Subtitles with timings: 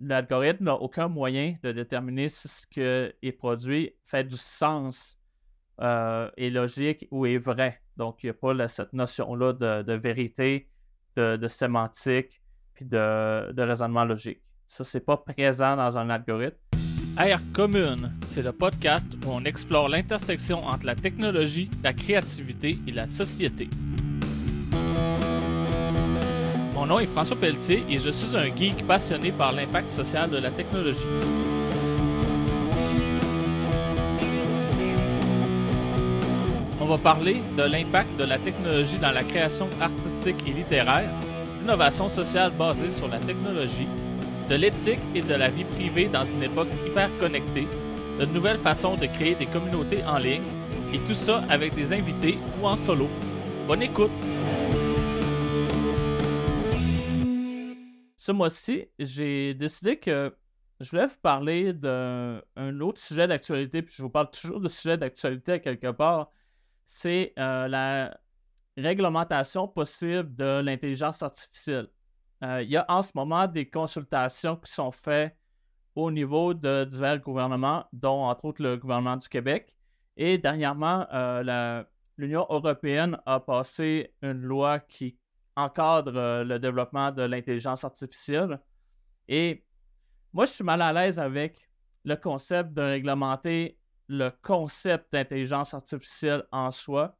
[0.00, 5.20] l'algorithme n'a aucun moyen de déterminer si ce qui est produit fait du sens,
[5.80, 7.80] euh, est logique ou est vrai.
[7.96, 10.68] Donc, il n'y a pas cette notion-là de, vérité,
[11.16, 12.42] de, sémantique,
[12.74, 14.42] puis de, de raisonnement logique.
[14.68, 16.58] Ça, c'est pas présent dans un algorithme.
[17.18, 22.92] Air Commune, c'est le podcast où on explore l'intersection entre la technologie, la créativité et
[22.92, 23.68] la société.
[26.80, 30.38] Mon nom est François Pelletier et je suis un geek passionné par l'impact social de
[30.38, 31.04] la technologie.
[36.80, 41.10] On va parler de l'impact de la technologie dans la création artistique et littéraire,
[41.58, 43.88] d'innovation sociale basée sur la technologie,
[44.48, 47.68] de l'éthique et de la vie privée dans une époque hyper connectée,
[48.18, 50.48] de nouvelles façons de créer des communautés en ligne,
[50.94, 53.06] et tout ça avec des invités ou en solo.
[53.68, 54.10] Bonne écoute!
[58.20, 60.36] Ce mois-ci, j'ai décidé que
[60.78, 62.42] je voulais vous parler d'un
[62.80, 66.30] autre sujet d'actualité, puis je vous parle toujours de sujet d'actualité quelque part.
[66.84, 68.14] C'est euh, la
[68.76, 71.88] réglementation possible de l'intelligence artificielle.
[72.44, 75.34] Euh, il y a en ce moment des consultations qui sont faites
[75.94, 79.74] au niveau de divers gouvernements, dont entre autres le gouvernement du Québec.
[80.18, 81.82] Et dernièrement, euh,
[82.18, 85.16] l'Union européenne a passé une loi qui
[85.64, 88.60] encadre euh, le développement de l'intelligence artificielle.
[89.28, 89.64] Et
[90.32, 91.70] moi, je suis mal à l'aise avec
[92.04, 97.16] le concept de réglementer le concept d'intelligence artificielle en soi.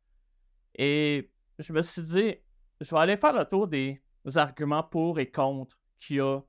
[0.74, 2.34] Et je me suis dit,
[2.80, 4.02] je vais aller faire le tour des
[4.34, 6.40] arguments pour et contre qu'il y a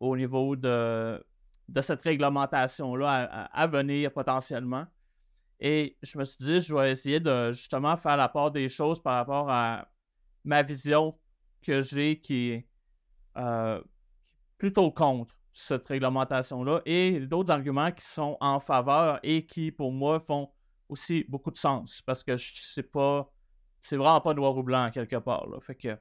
[0.00, 1.22] au niveau de,
[1.68, 4.86] de cette réglementation-là à, venir potentiellement.
[5.60, 9.00] Et je me suis dit, je vais essayer de justement faire la part des choses
[9.00, 9.88] par rapport à
[10.44, 11.18] ma vision
[11.62, 12.66] que j'ai qui est
[13.36, 13.80] euh,
[14.58, 20.18] plutôt contre cette réglementation-là et d'autres arguments qui sont en faveur et qui, pour moi,
[20.18, 20.50] font
[20.88, 23.30] aussi beaucoup de sens parce que c'est pas.
[23.80, 25.48] C'est vraiment pas noir ou blanc quelque part.
[25.48, 25.58] Là.
[25.60, 25.98] Fait que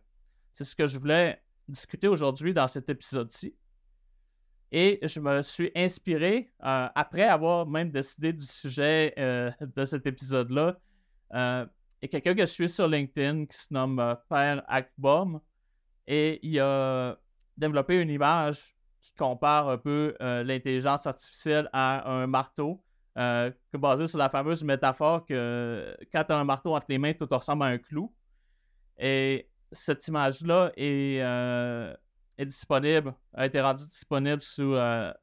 [0.54, 3.56] c'est ce que je voulais discuter aujourd'hui dans cet épisode-ci.
[4.72, 10.06] Et je me suis inspiré, euh, après avoir même décidé du sujet euh, de cet
[10.06, 10.80] épisode-là,
[11.32, 11.68] a
[12.08, 15.42] quelqu'un que je suis sur LinkedIn qui se nomme Père Akbom,
[16.08, 17.18] et il a
[17.58, 22.84] développé une image qui compare un peu euh, l'intelligence artificielle à un marteau,
[23.18, 27.14] euh, basé sur la fameuse métaphore que quand tu as un marteau entre les mains,
[27.14, 28.14] tout ressemble à un clou.
[28.98, 31.96] Et cette image-là est, euh,
[32.40, 34.76] disponible, a été rendue disponible sous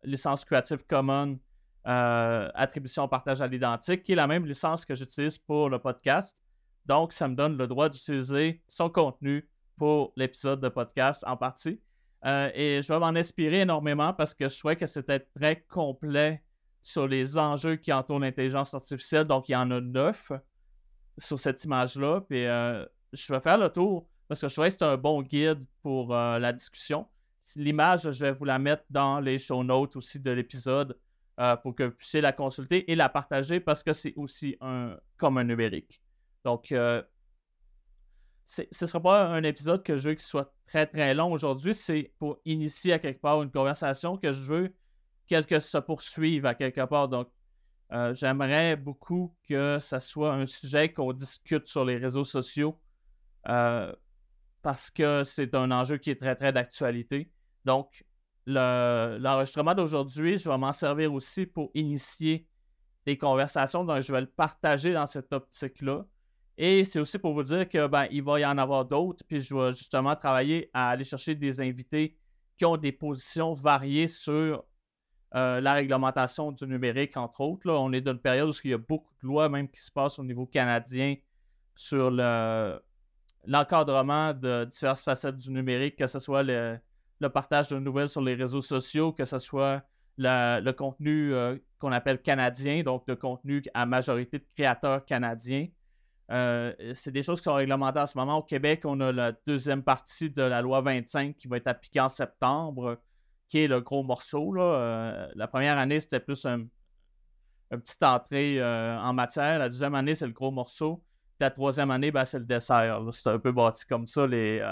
[0.05, 1.39] licence Creative Commons
[1.85, 6.39] attribution partage à l'identique, qui est la même licence que j'utilise pour le podcast.
[6.85, 11.81] Donc, ça me donne le droit d'utiliser son contenu pour l'épisode de podcast en partie.
[12.27, 16.43] Euh, et je vais m'en inspirer énormément parce que je trouvais que c'était très complet
[16.83, 19.25] sur les enjeux qui entourent l'intelligence artificielle.
[19.25, 20.33] Donc, il y en a neuf
[21.17, 22.23] sur cette image-là.
[22.23, 25.23] Puis, euh, je vais faire le tour parce que je trouvais que c'est un bon
[25.23, 27.07] guide pour euh, la discussion.
[27.57, 30.99] L'image, je vais vous la mettre dans les show notes aussi de l'épisode
[31.63, 35.39] pour que vous puissiez la consulter et la partager parce que c'est aussi un, comme
[35.39, 36.03] un numérique.
[36.45, 36.75] Donc,
[38.49, 41.75] ce ne sera pas un épisode que je veux qu'il soit très très long aujourd'hui.
[41.75, 44.75] C'est pour initier à quelque part une conversation que je veux
[45.27, 47.11] qu'elle se poursuive à quelque part.
[47.11, 47.29] Donc,
[47.93, 52.81] euh, j'aimerais beaucoup que ça soit un sujet qu'on discute sur les réseaux sociaux
[53.49, 53.95] euh,
[54.63, 57.31] parce que c'est un enjeu qui est très très d'actualité.
[57.67, 58.03] Donc,
[58.47, 62.49] l'enregistrement d'aujourd'hui, je vais m'en servir aussi pour initier
[63.05, 63.85] des conversations.
[63.85, 66.07] Donc, je vais le partager dans cette optique-là.
[66.61, 69.41] Et c'est aussi pour vous dire que ben, il va y en avoir d'autres, puis
[69.41, 72.19] je vais justement travailler à aller chercher des invités
[72.57, 74.65] qui ont des positions variées sur
[75.37, 77.71] euh, la réglementation du numérique, entre autres.
[77.71, 79.93] On est dans une période où il y a beaucoup de lois même qui se
[79.93, 81.15] passent au niveau canadien
[81.77, 86.81] sur l'encadrement de diverses facettes du numérique, que ce soit le,
[87.33, 89.85] partage de nouvelles sur les réseaux sociaux, que ce soit
[90.17, 95.69] le contenu euh, qu'on appelle canadien, donc le contenu à majorité de créateurs canadiens.
[96.31, 98.39] Euh, c'est des choses qui sont réglementées en ce moment.
[98.39, 102.01] Au Québec, on a la deuxième partie de la loi 25 qui va être appliquée
[102.01, 103.01] en septembre,
[103.49, 104.55] qui est le gros morceau.
[104.59, 106.67] Euh, la première année, c'était plus un,
[107.71, 109.59] une petite entrée euh, en matière.
[109.59, 111.03] La deuxième année, c'est le gros morceau.
[111.41, 113.01] la troisième année, ben, c'est le dessert.
[113.13, 114.27] C'est un peu bâti comme ça.
[114.27, 114.63] Les,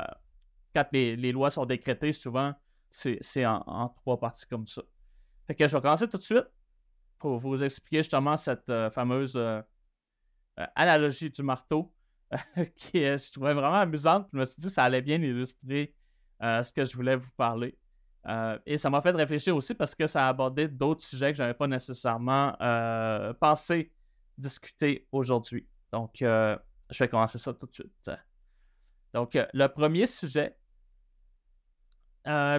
[0.74, 2.52] quand les, lois sont décrétées, souvent,
[2.90, 4.82] c'est en, en, trois parties comme ça.
[5.46, 6.46] Fait que je vais commencer tout de suite
[7.18, 9.38] pour vous expliquer justement cette fameuse
[10.74, 11.92] analogie du marteau
[12.76, 14.28] qui est, je trouvais vraiment amusante.
[14.32, 15.94] Je me suis dit que ça allait bien illustrer
[16.42, 17.78] euh, ce que je voulais vous parler.
[18.28, 21.38] Euh, et ça m'a fait réfléchir aussi parce que ça a abordé d'autres sujets que
[21.38, 23.92] je n'avais pas nécessairement euh, pensé
[24.36, 25.66] discuter aujourd'hui.
[25.92, 26.58] Donc, euh,
[26.90, 28.10] je vais commencer ça tout de suite.
[29.14, 30.56] Donc, le premier sujet,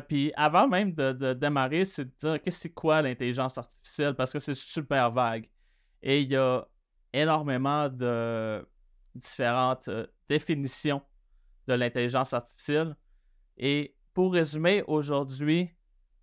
[0.08, 4.16] puis avant même de, démarrer, c'est de dire qu'est-ce que c'est quoi l'intelligence artificielle?
[4.16, 5.50] Parce que c'est super vague.
[6.02, 6.66] Et il y a
[7.14, 8.68] énormément de
[9.16, 9.90] différentes
[10.28, 11.02] définitions
[11.68, 12.96] de l'intelligence artificielle.
[13.58, 15.70] Et pour résumer, aujourd'hui,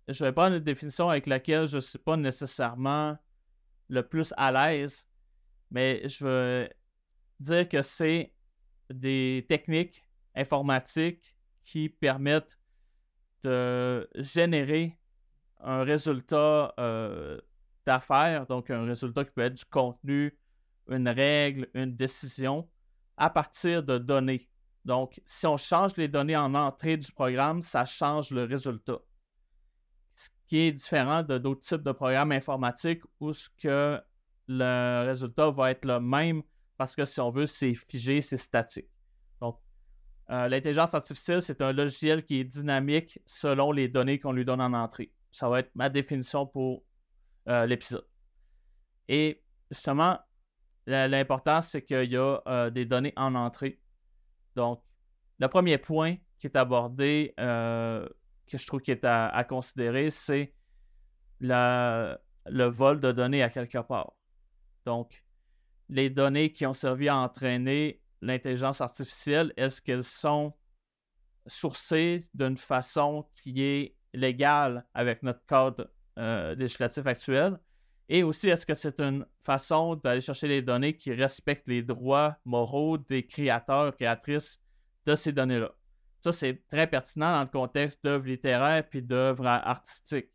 [0.07, 3.17] je vais prendre une définition avec laquelle je ne suis pas nécessairement
[3.89, 5.07] le plus à l'aise,
[5.71, 6.69] mais je veux
[7.39, 8.33] dire que c'est
[8.89, 10.03] des techniques
[10.35, 12.59] informatiques qui permettent
[13.43, 14.97] de générer
[15.59, 17.39] un résultat euh,
[17.85, 20.37] d'affaires, donc un résultat qui peut être du contenu,
[20.89, 22.69] une règle, une décision,
[23.17, 24.49] à partir de données.
[24.83, 28.99] Donc, si on change les données en entrée du programme, ça change le résultat.
[30.13, 33.99] Ce qui est différent de d'autres types de programmes informatiques où ce que
[34.47, 36.43] le résultat va être le même
[36.77, 38.87] parce que si on veut, c'est figé, c'est statique.
[39.41, 39.59] Donc,
[40.29, 44.61] euh, l'intelligence artificielle, c'est un logiciel qui est dynamique selon les données qu'on lui donne
[44.61, 45.11] en entrée.
[45.31, 46.83] Ça va être ma définition pour
[47.47, 48.05] euh, l'épisode.
[49.07, 49.41] Et
[49.71, 50.19] justement,
[50.85, 53.79] l'important, c'est qu'il y a euh, des données en entrée
[54.55, 54.81] donc,
[55.39, 58.07] le premier point qui est abordé, euh,
[58.47, 60.53] que je trouve qui est à, considérer, c'est
[61.39, 62.17] le
[62.65, 64.13] vol de données à quelque part.
[64.85, 65.23] Donc,
[65.89, 70.53] les données qui ont servi à entraîner l'intelligence artificielle, est-ce qu'elles sont
[71.47, 77.59] sourcées d'une façon qui est légale avec notre code euh, législatif actuel?
[78.07, 82.37] Et aussi, est-ce que c'est une façon d'aller chercher les données qui respectent les droits
[82.45, 84.59] moraux des créateurs, créatrices
[85.05, 85.71] de ces données-là?
[86.21, 90.29] Ça, c'est très pertinent dans le contexte d'œuvres littéraires puis d'œuvres artistiques.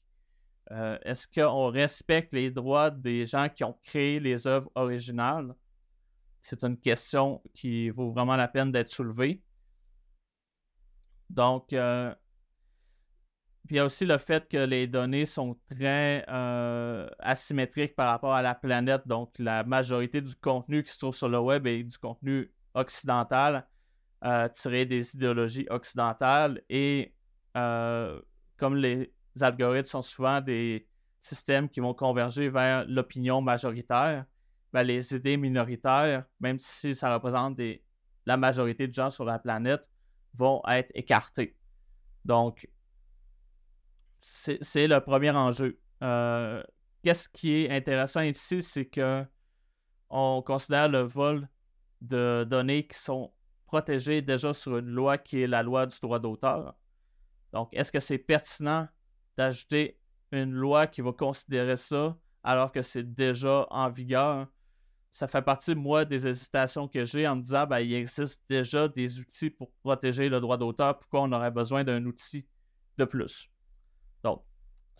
[0.72, 5.54] Euh, est-ce qu'on respecte les droits des gens qui ont créé les œuvres originales?
[6.42, 9.42] C'est une question qui vaut vraiment la peine d'être soulevée.
[11.28, 12.14] Donc, euh,
[13.66, 18.10] puis il y a aussi le fait que les données sont très euh, asymétriques par
[18.10, 19.06] rapport à la planète.
[19.06, 23.66] Donc, la majorité du contenu qui se trouve sur le web est du contenu occidental,
[24.24, 26.62] euh, tiré des idéologies occidentales.
[26.68, 27.14] Et
[27.56, 28.20] euh,
[28.56, 30.88] comme les algorithmes sont souvent des
[31.20, 34.24] systèmes qui vont converger vers l'opinion majoritaire,
[34.72, 37.60] ben, les idées minoritaires, même si ça représente
[38.24, 39.90] la majorité de gens sur la planète,
[40.34, 41.56] vont être écartées.
[42.24, 42.66] Donc,
[44.20, 45.78] c'est le premier enjeu.
[46.02, 46.62] Euh,
[47.02, 49.24] qu'est-ce qui est intéressant ici, c'est que
[50.08, 51.48] on considère le vol
[52.00, 53.32] de données qui sont
[53.66, 56.74] protégées déjà sur une loi qui est la loi du droit d'auteur.
[57.52, 58.88] Donc, est-ce que c'est pertinent
[59.36, 59.98] d'ajouter
[60.32, 64.48] une loi qui va considérer ça alors que c'est déjà en vigueur?
[65.12, 68.86] Ça fait partie, moi, des hésitations que j'ai en me disant, ben, il existe déjà
[68.88, 70.98] des outils pour protéger le droit d'auteur.
[70.98, 72.46] Pourquoi on aurait besoin d'un outil
[72.96, 73.50] de plus?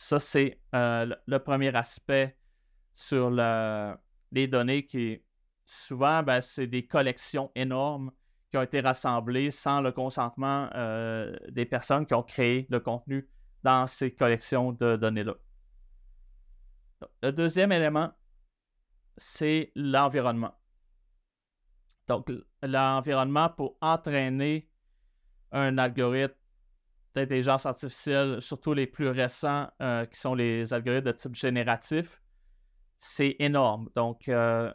[0.00, 2.35] Ça, c'est euh, le, premier aspect
[2.94, 5.23] sur les données qui,
[5.67, 8.11] souvent, ben, c'est des collections énormes
[8.50, 13.29] qui ont été rassemblées sans le consentement euh, des personnes qui ont créé le contenu
[13.62, 15.35] dans ces collections de données-là.
[17.23, 18.11] Le deuxième élément,
[19.19, 20.59] c'est l'environnement.
[22.09, 24.66] Donc, l'environnement pour entraîner
[25.52, 26.39] un algorithme
[27.14, 32.21] d'intelligence artificielle, surtout les plus récents, euh, qui sont les algorithmes de type génératif,
[32.99, 33.88] c'est énorme.
[33.97, 34.73] Donc, euh,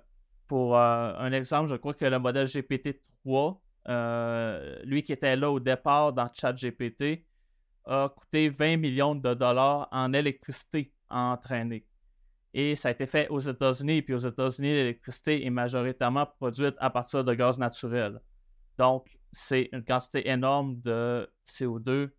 [0.47, 3.59] pour euh, un exemple, je crois que le modèle GPT-3,
[4.83, 7.25] lui qui était là au départ dans ChatGPT,
[7.85, 11.85] a coûté 20 millions de dollars en électricité à entraîner.
[12.53, 14.01] Et ça a été fait aux États-Unis.
[14.01, 18.19] Puis aux États-Unis, l'électricité est majoritairement produite à partir de gaz naturel.
[18.77, 22.09] Donc, c'est une quantité énorme de CO2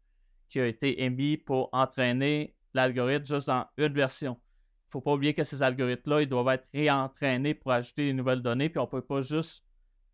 [0.49, 4.33] qui a été émis pour entraîner l'algorithme juste dans une version.
[4.33, 8.13] Il ne faut pas oublier que ces algorithmes-là, ils doivent être réentraînés pour ajouter des
[8.13, 9.65] nouvelles données, puis on ne peut pas juste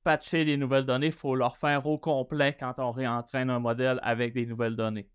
[0.02, 4.00] patcher les nouvelles données, il faut leur faire au complet quand on réentraîne un modèle
[4.02, 5.08] avec des nouvelles données.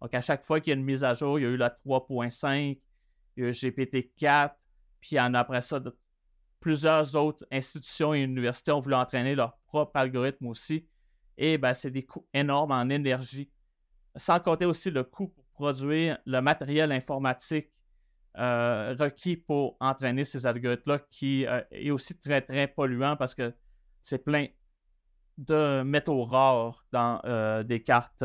[0.00, 1.56] Donc, à chaque fois qu'il y a une mise à jour, il y a eu
[1.56, 2.78] la 3.5,
[3.36, 4.52] il y a eu GPT-4,
[5.00, 5.80] puis en après ça,
[6.60, 10.86] plusieurs autres institutions et universités ont voulu entraîner leur propre algorithme aussi.
[11.36, 13.50] Et ben, c'est des coûts énormes en énergie
[14.16, 17.70] sans compter aussi le coût pour produire le matériel informatique
[18.38, 23.52] euh, requis pour entraîner ces algorithmes-là, qui euh, est aussi très, très polluant parce que
[24.02, 24.46] c'est plein
[25.36, 28.24] de métaux rares dans euh, des cartes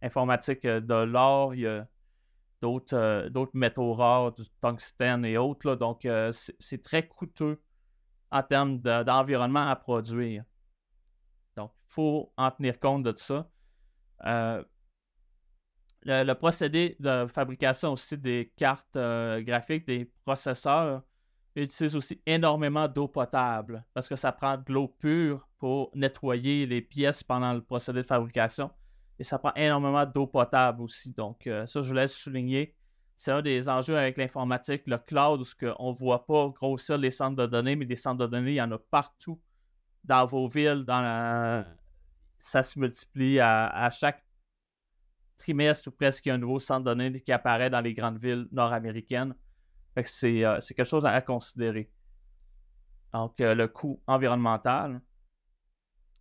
[0.00, 1.56] informatiques de l'or.
[1.56, 1.88] Il y a
[2.60, 5.74] d'autres métaux rares, du tungstène et autres.
[5.74, 7.60] donc, c'est très coûteux
[8.30, 10.44] en termes d'environnement à produire.
[11.56, 13.50] Donc, il faut en tenir compte de ça.
[16.04, 21.02] Le, procédé de fabrication aussi des cartes graphiques, des processeurs,
[21.54, 26.80] utilise aussi énormément d'eau potable parce que ça prend de l'eau pure pour nettoyer les
[26.80, 28.70] pièces pendant le procédé de fabrication.
[29.18, 31.12] Et ça prend énormément d'eau potable aussi.
[31.12, 32.74] Donc, euh, ça, je laisse souligner.
[33.16, 37.10] C'est un des enjeux avec l'informatique, le cloud, où on ne voit pas grossir les
[37.10, 39.40] centres de données, mais des centres de données, il y en a partout
[40.02, 40.84] dans vos villes.
[42.38, 44.24] Ça se multiplie à, chaque
[45.36, 47.94] trimestre ou presque, il y a un nouveau centre de données qui apparaît dans les
[47.94, 49.34] grandes villes nord-américaines.
[49.98, 50.02] Euh,
[50.60, 51.90] c'est quelque chose à, considérer.
[53.12, 55.00] Donc, euh, le coût environnemental.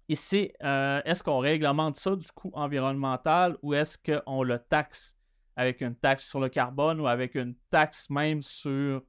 [0.09, 5.15] Ici, euh, est-ce qu'on réglemente ça du coût environnemental ou est-ce qu'on le taxe
[5.55, 9.03] avec une taxe sur le carbone ou avec une taxe même sur.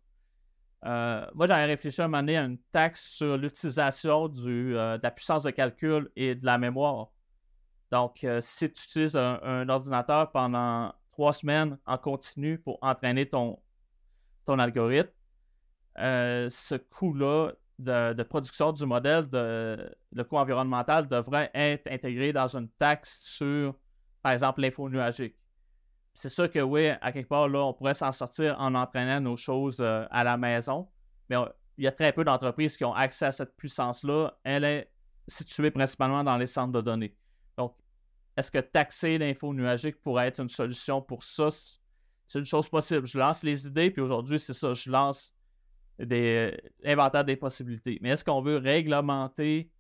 [0.84, 5.42] moi, j'avais réfléchi à un moment donné à une taxe sur l'utilisation de la puissance
[5.42, 7.10] de calcul et de la mémoire.
[7.92, 13.60] Donc, si tu utilises un, ordinateur pendant trois semaines en continu pour entraîner ton,
[14.46, 15.10] ton algorithme,
[15.98, 22.70] euh, ce coût-là de, production du modèle, le coût environnemental devrait être intégré dans une
[22.70, 23.74] taxe sur,
[24.22, 25.36] par exemple, l'info nuagique.
[26.14, 29.36] C'est sûr que oui, à quelque part, là, on pourrait s'en sortir en entraînant nos
[29.36, 30.88] choses euh, à la maison,
[31.28, 31.36] mais
[31.76, 34.32] il y a très peu d'entreprises qui ont accès à cette puissance-là.
[34.44, 34.90] Elle est
[35.28, 37.14] située principalement dans les centres de données.
[38.36, 41.48] Est-ce que taxer l'info nuagique pourrait être une solution pour ça?
[42.32, 43.06] c'est une chose possible.
[43.06, 45.34] Je lance les idées, puis aujourd'hui, c'est ça, je lance
[45.98, 47.98] des inventaires des possibilités.
[48.00, 49.70] Mais est-ce qu'on veut réglementer,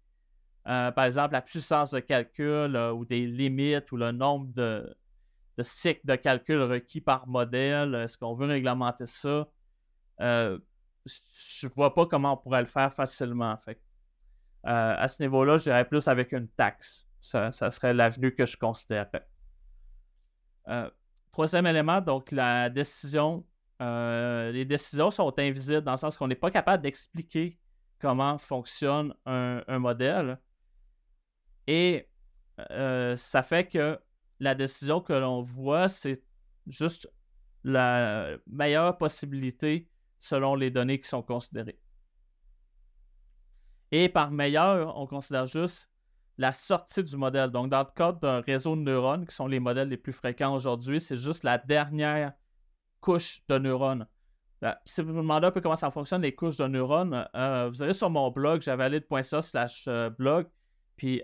[0.68, 4.94] euh, par exemple, la puissance de calcul euh, ou des limites ou le nombre de,
[5.60, 7.94] cycles de calcul requis par modèle?
[7.94, 9.48] Est-ce qu'on veut réglementer ça?
[10.20, 10.58] Euh,
[11.06, 13.56] je ne vois pas comment on pourrait le faire facilement.
[13.56, 13.80] Fait.
[14.62, 17.06] à ce niveau-là, je dirais plus avec une taxe.
[17.22, 19.26] Ça, serait l'avenue que je considérerais.
[21.32, 23.46] Troisième élément, donc la décision.
[23.80, 27.58] Euh, les décisions sont invisibles dans le sens qu'on n'est pas capable d'expliquer
[27.98, 30.38] comment fonctionne un, modèle.
[31.66, 32.08] Et
[32.70, 33.98] euh, ça fait que
[34.40, 36.22] la décision que l'on voit, c'est
[36.66, 37.10] juste
[37.64, 39.88] la meilleure possibilité
[40.18, 41.80] selon les données qui sont considérées.
[43.90, 45.90] Et par meilleur, on considère juste
[46.38, 47.50] la sortie du modèle.
[47.50, 50.54] Donc, dans le cadre d'un réseau de neurones, qui sont les modèles les plus fréquents
[50.54, 52.32] aujourd'hui, c'est juste la dernière
[53.00, 54.06] couche de neurones.
[54.64, 57.68] Euh, si vous vous demandez un peu comment ça fonctionne, les couches de neurones, euh,
[57.68, 60.46] vous allez sur mon blog, javalide.ca slash euh, blog,
[60.96, 61.22] puis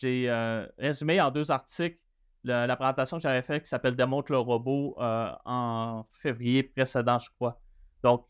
[0.00, 1.98] j'ai résumé en deux articles
[2.44, 7.60] la présentation que j'avais faite qui s'appelle Démontre le robot en février précédent, je crois.
[8.02, 8.26] Donc,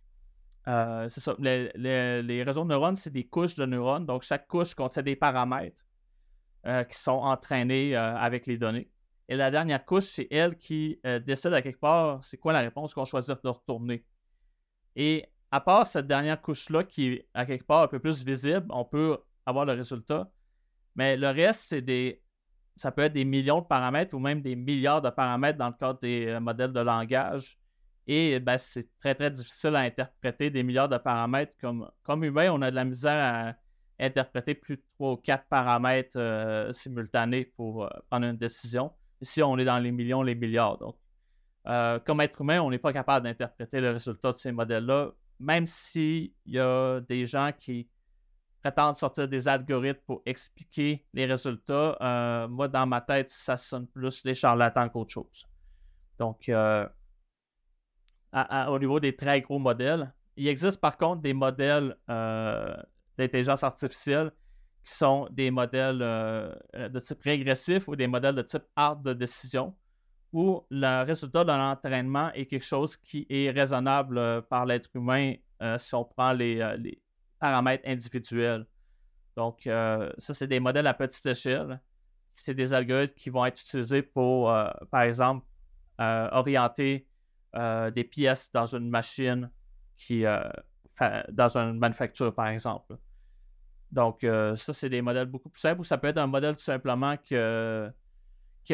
[0.67, 1.35] c'est ça.
[1.39, 4.05] Les, les réseaux de neurones, c'est des couches de neurones.
[4.05, 5.83] Donc, chaque couche contient des paramètres.
[6.65, 8.89] Euh, qui sont entraînés euh, avec les données.
[9.29, 12.61] Et la dernière couche, c'est elle qui euh, décide à quelque part c'est quoi la
[12.61, 14.05] réponse qu'on choisit de retourner.
[14.95, 18.69] Et à part cette dernière couche-là qui est à quelque part un peu plus visible,
[18.71, 20.31] on peut avoir le résultat.
[20.95, 22.23] Mais le reste, c'est des.
[22.77, 25.75] Ça peut être des millions de paramètres ou même des milliards de paramètres dans le
[25.75, 27.59] cadre des modèles de langage.
[28.07, 31.55] Et ben, c'est très, très difficile à interpréter des milliards de paramètres.
[31.61, 33.55] Comme, comme humain, on a de la misère à
[34.03, 38.93] interpréter plus de trois ou quatre paramètres euh, simultanés pour euh, prendre une décision.
[39.21, 40.79] Ici, on est dans les millions, les milliards.
[40.79, 40.97] Donc,
[41.69, 45.67] euh, comme être humain, on n'est pas capable d'interpréter le résultat de ces modèles-là, même
[45.67, 47.89] s'il y a des gens qui
[48.61, 52.49] prétendent sortir des algorithmes pour expliquer les résultats.
[52.51, 55.47] moi, dans ma tête, ça sonne plus les charlatans qu'autre chose.
[56.19, 56.51] Donc,
[58.33, 61.97] au niveau des très gros modèles, il existe par contre des modèles
[63.23, 64.33] d'intelligence artificielle
[64.85, 69.13] qui sont des modèles euh, de type régressif ou des modèles de type art de
[69.13, 69.75] décision,
[70.33, 75.35] où le résultat de l'entraînement est quelque chose qui est raisonnable euh, par l'être humain
[75.63, 77.01] euh, si on prend les,
[77.39, 78.67] paramètres individuels.
[79.37, 81.81] Donc, ça, c'est des modèles à petite échelle.
[82.35, 84.55] C'est des algorithmes qui vont être utilisés pour,
[84.91, 85.45] par exemple,
[85.99, 87.09] orienter
[87.55, 89.51] des pièces dans une machine
[89.97, 90.25] qui
[91.31, 92.97] dans une manufacture, par exemple.
[93.93, 96.57] Donc, euh, ça, c'est des modèles beaucoup plus simples ou ça peut être un modèle
[96.57, 97.37] tout simplement qui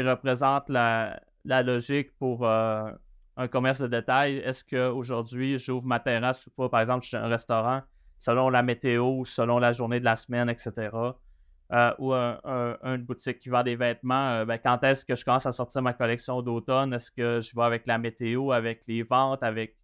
[0.01, 2.89] représente la, logique pour euh,
[3.37, 4.37] un commerce de détail.
[4.37, 7.83] Est-ce qu'aujourd'hui, j'ouvre ma terrasse ou pas, par exemple, je suis un restaurant,
[8.21, 10.91] selon la météo, selon la journée de la semaine, etc.
[11.73, 15.53] euh, ou une boutique qui vend des vêtements, ben, quand est-ce que je commence à
[15.53, 16.95] sortir ma collection d'automne?
[16.95, 19.77] Est-ce que je vais avec la météo, avec les ventes, avec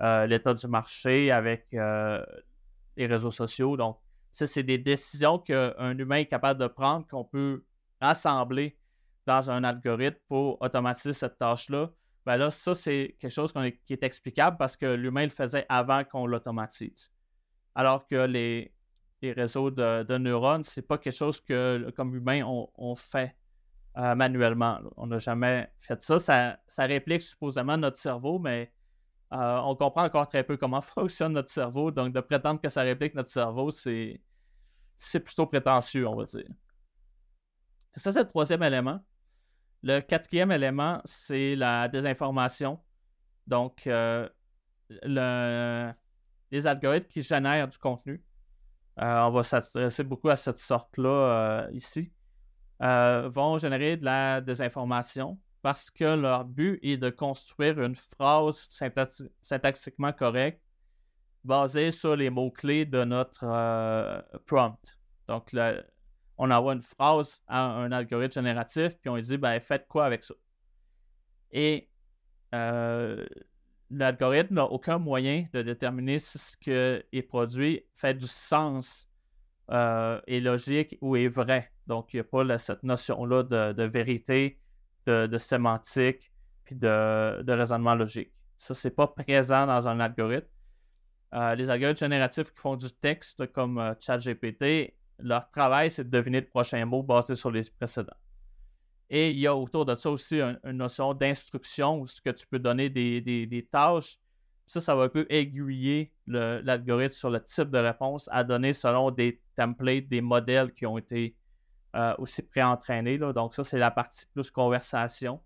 [0.00, 3.76] l'état du marché, avec les réseaux sociaux?
[3.76, 3.98] Donc,
[4.32, 7.64] ça, c'est des décisions qu'un humain est capable de prendre, qu'on peut
[8.00, 8.78] rassembler
[9.26, 11.90] dans un algorithme pour automatiser cette tâche-là.
[12.24, 13.52] Ben là, ça, c'est quelque chose
[13.84, 17.12] qui est explicable parce que l'humain le faisait avant qu'on l'automatise.
[17.74, 18.72] Alors que les,
[19.22, 23.34] réseaux de, neurones, c'est pas quelque chose que, comme humain, on, fait
[23.96, 24.78] euh, manuellement.
[24.96, 26.58] On n'a jamais fait ça.
[26.66, 26.84] ça.
[26.84, 28.72] réplique supposément notre cerveau, mais
[29.32, 31.90] euh, on comprend encore très peu comment fonctionne notre cerveau.
[31.90, 34.20] Donc, de prétendre que ça réplique notre cerveau, c'est,
[34.96, 36.48] c'est plutôt prétentieux, on va dire.
[37.94, 39.00] Ça, c'est le troisième élément.
[39.82, 42.80] Le quatrième élément, c'est la désinformation.
[43.46, 44.28] Donc, euh,
[46.50, 48.22] les algorithmes qui génèrent du contenu.
[49.00, 52.12] Euh, on va s'intéresser beaucoup à cette sorte-là ici.
[52.80, 58.68] vont générer de la désinformation parce que leur but est de construire une phrase
[59.40, 60.62] syntaxiquement correcte
[61.44, 64.98] basée sur les mots-clés de notre euh, prompt.
[65.28, 65.50] Donc,
[66.36, 70.06] on envoie une phrase à un algorithme génératif, puis on lui dit, ben, faites quoi
[70.06, 70.34] avec ça?
[71.52, 71.88] Et
[72.54, 73.26] euh,
[73.90, 79.08] l'algorithme n'a aucun moyen de déterminer si ce qui est produit fait du sens,
[79.70, 81.70] euh, est logique ou est vrai.
[81.86, 84.58] Donc, il n'y a pas cette notion-là de, vérité
[85.10, 86.30] de, sémantique
[86.64, 88.32] puis de, raisonnement logique.
[88.56, 90.48] Ça, c'est pas présent dans un algorithme.
[91.34, 96.10] Euh, les algorithmes génératifs qui font du texte comme euh, ChatGPT, leur travail, c'est de
[96.10, 98.16] deviner le prochain mot basé sur les précédents.
[99.10, 102.46] Et il y a autour de ça aussi une notion d'instruction où ce que tu
[102.46, 104.18] peux donner des, tâches.
[104.66, 109.10] Ça, ça va un peu aiguiller l'algorithme sur le type de réponse à donner selon
[109.10, 111.34] des templates, des modèles qui ont été
[111.96, 113.18] euh, aussi pré-entraîné.
[113.18, 115.40] Donc, ça, c'est la partie plus conversation.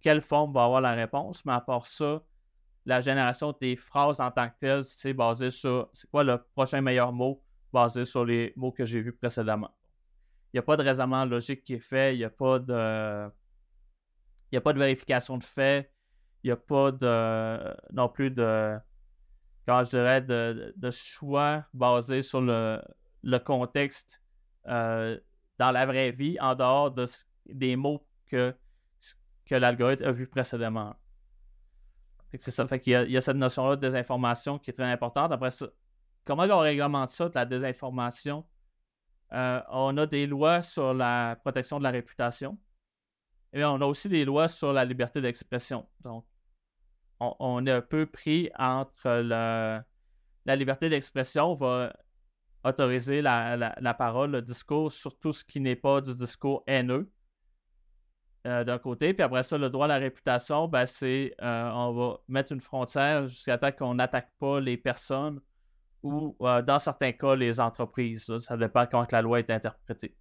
[0.00, 1.44] Quelle forme va avoir la réponse?
[1.44, 2.22] Mais à part ça,
[2.84, 6.80] la génération des phrases en tant que telles, c'est basé sur c'est quoi le prochain
[6.80, 9.70] meilleur mot basé sur les mots que j'ai vus précédemment?
[10.52, 13.30] Il n'y a pas de raisonnement logique qui est fait, il n'y a pas de.
[14.50, 15.90] Il a pas de vérification de fait,
[16.42, 18.76] il n'y a pas de non plus de
[19.66, 22.82] comment je dirais de, choix basé sur le,
[23.44, 24.20] contexte
[24.66, 25.18] euh,
[25.62, 27.04] dans la vraie vie en dehors de,
[27.46, 28.52] des mots que,
[29.46, 30.96] que l'algorithme a vus précédemment.
[32.36, 32.66] C'est ça.
[32.66, 35.30] Fait qu'il y, a, cette notion-là de désinformation qui est très importante.
[35.30, 35.68] Après ça,
[36.24, 38.44] comment on réglemente ça, la désinformation?
[39.32, 42.58] Euh, on a des lois sur la protection de la réputation.
[43.52, 45.88] Et on a aussi des lois sur la liberté d'expression.
[46.00, 46.26] Donc,
[47.20, 49.84] on, est un peu pris entre la
[50.56, 51.92] liberté d'expression va
[52.64, 57.10] autoriser la, parole, le discours sur tout ce qui n'est pas du discours haineux.
[58.44, 61.92] Euh, d'un côté, puis après ça, le droit à la réputation, ben, c'est euh, on
[61.92, 65.40] va mettre une frontière jusqu'à temps qu'on n'attaque pas les personnes
[66.02, 68.36] ou, euh, dans certains cas, les entreprises.
[68.38, 70.16] Ça dépend comment la loi est interprétée.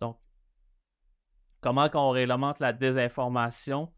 [0.00, 0.18] Donc,
[1.62, 3.90] comment qu'on réglemente la désinformation?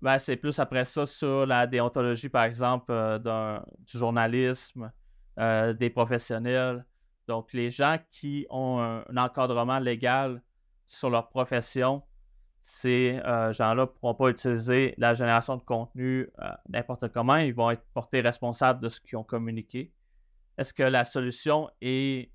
[0.00, 2.92] Ben, c'est plus après ça sur la déontologie, par exemple,
[3.22, 4.92] du journalisme,
[5.38, 6.84] euh, des professionnels.
[7.26, 10.42] Donc, les gens qui ont un, encadrement légal
[10.88, 12.02] sur leur profession,
[12.60, 17.36] ces euh, gens-là ne pourront pas utiliser la génération de contenu euh, n'importe comment.
[17.36, 19.90] Ils vont être portés responsables de ce qu'ils ont communiqué.
[20.58, 22.30] Est-ce que la solution est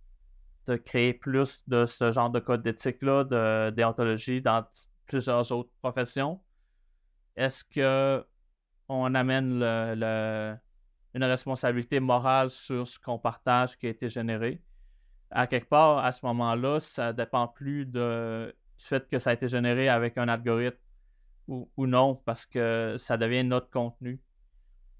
[0.65, 4.65] de créer plus de ce genre de code d'éthique-là, de déontologie dans
[5.05, 6.41] plusieurs autres professions?
[7.35, 10.57] Est-ce qu'on amène le
[11.17, 14.61] une responsabilité morale sur ce qu'on partage qui a été généré.
[15.31, 19.33] À quelque part, à ce moment-là, ça dépend plus de, du fait que ça a
[19.33, 20.77] été généré avec un algorithme
[21.47, 24.21] ou, non, parce que ça devient notre contenu.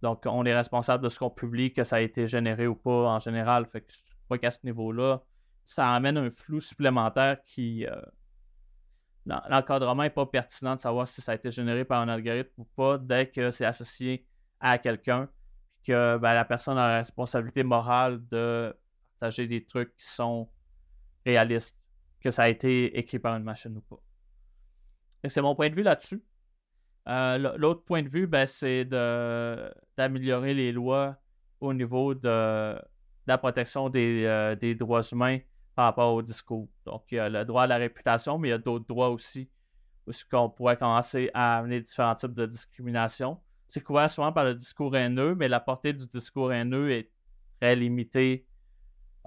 [0.01, 3.10] Donc, on est responsable de ce qu'on publie, que ça a été généré ou pas
[3.10, 3.65] en général.
[3.65, 5.21] Fait que je crois qu'à ce niveau-là,
[5.65, 7.86] ça amène un flou supplémentaire qui.
[7.86, 8.01] Euh,
[9.25, 12.63] l'encadrement n'est pas pertinent de savoir si ça a été généré par un algorithme ou
[12.63, 14.25] pas dès que c'est associé
[14.62, 15.30] à quelqu'un
[15.88, 18.76] que ben, la personne a la responsabilité morale de
[19.13, 20.50] partager des trucs qui sont
[21.26, 21.78] réalistes,
[22.19, 24.02] que ça a été écrit par une machine ou pas.
[25.30, 26.21] C'est mon point de vue là-dessus.
[27.08, 31.15] Euh, l'autre point de vue, ben, c'est d'améliorer les lois
[31.62, 32.78] au niveau de,
[33.26, 35.39] la protection euh, des, droits humains
[35.73, 36.67] par rapport au discours.
[36.86, 39.10] Donc, il y a le droit à la réputation, mais il y a d'autres droits
[39.10, 39.50] aussi,
[40.06, 44.56] où qu'on pourrait commencer à amener différents types de discrimination c'est couvert souvent par le
[44.56, 47.12] discours haineux, mais la portée du discours haineux est
[47.60, 48.45] très limitée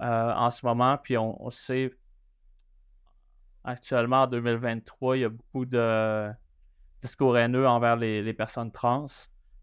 [0.01, 0.97] euh, en ce moment.
[0.97, 1.91] Puis on, sait
[3.63, 6.31] actuellement, en 2023, il y a beaucoup de
[7.01, 9.05] discours haineux envers les, personnes trans.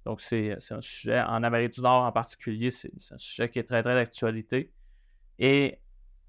[0.04, 3.64] Donc, c'est un sujet, en Amérique du Nord en particulier, c'est un sujet qui est
[3.64, 4.72] très, très d'actualité.
[5.40, 5.80] Et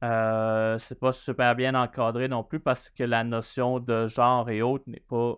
[0.03, 4.61] euh, c'est pas super bien encadré non plus parce que la notion de genre et
[4.61, 5.35] autres n'est pas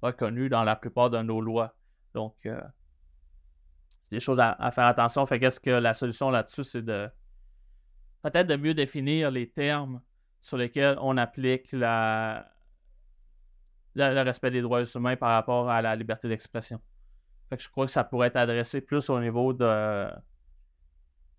[0.00, 1.74] reconnue dans la plupart de nos lois.
[2.14, 2.60] Donc, euh,
[4.02, 5.24] c'est des choses à, faire attention.
[5.26, 7.08] Fait qu'est-ce que la solution là-dessus, c'est de
[8.22, 10.00] peut-être de mieux définir les termes
[10.40, 12.50] sur lesquels on applique la,
[13.94, 16.80] le respect des droits humains par rapport à la liberté d'expression.
[17.48, 20.08] Fait que je crois que ça pourrait être adressé plus au niveau de,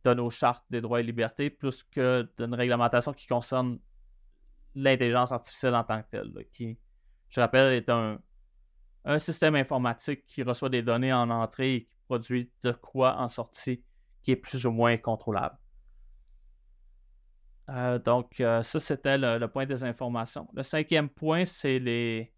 [0.03, 3.79] de nos chartes des droits et libertés, plus que d'une réglementation qui concerne
[4.75, 6.77] l'intelligence artificielle en tant que telle, qui,
[7.29, 8.19] je rappelle, est un,
[9.05, 13.27] un système informatique qui reçoit des données en entrée et qui produit de quoi en
[13.27, 13.83] sortie
[14.21, 15.57] qui est plus ou moins contrôlable.
[17.69, 20.47] Euh, donc, euh, ça, c'était le, point des informations.
[20.53, 22.33] Le cinquième point, c'est les,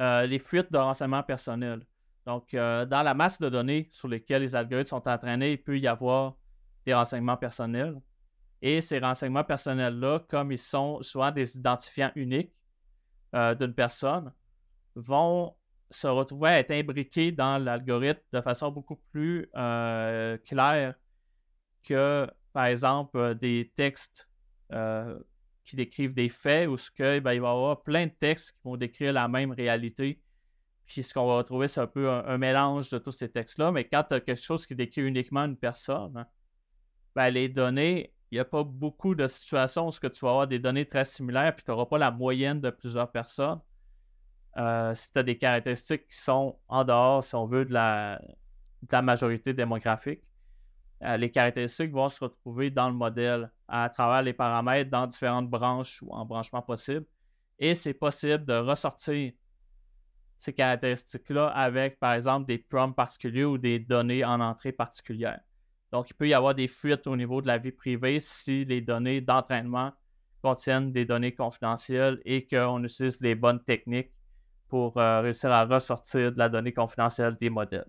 [0.00, 1.84] euh, les fuites de renseignements personnels.
[2.24, 5.86] Donc, dans la masse de données sur lesquelles les algorithmes sont entraînés, il peut y
[5.86, 6.36] avoir
[6.84, 7.94] des renseignements personnels.
[8.60, 12.52] Et ces renseignements personnels-là, comme ils sont souvent des identifiants uniques
[13.32, 14.32] d'une personne,
[14.96, 15.54] vont
[15.90, 20.94] se retrouver à être imbriqués dans l'algorithme de façon beaucoup plus claire
[21.84, 24.30] que par exemple, euh, des textes
[24.72, 25.18] euh,
[25.62, 28.52] qui décrivent des faits ou ce que ben, il va y avoir plein de textes
[28.52, 30.22] qui vont décrire la même réalité.
[30.86, 33.72] Puis ce qu'on va retrouver, c'est un peu un, mélange de tous ces textes-là.
[33.72, 36.24] Mais quand tu as quelque chose qui décrit uniquement une personne,
[37.14, 40.58] ben, les données, il n'y a pas beaucoup de situations où tu vas avoir des
[40.58, 43.60] données très similaires, puis tu n'auras pas la moyenne de plusieurs personnes.
[44.56, 48.20] Euh, si tu as des caractéristiques qui sont en dehors, si on veut, de la
[49.02, 50.22] majorité démographique.
[51.02, 55.50] Euh, les caractéristiques vont se retrouver dans le modèle à travers les paramètres dans différentes
[55.50, 57.04] branches ou embranchements possibles.
[57.58, 59.32] Et c'est possible de ressortir
[60.38, 65.40] ces caractéristiques-là avec, par exemple, des prompts particuliers ou des données en entrée particulière.
[65.92, 68.80] Donc, il peut y avoir des fuites au niveau de la vie privée si les
[68.80, 69.92] données d'entraînement
[70.42, 74.12] contiennent des données confidentielles et qu'on utilise les bonnes techniques
[74.68, 77.88] pour euh, réussir à ressortir de la donnée confidentielle des modèles.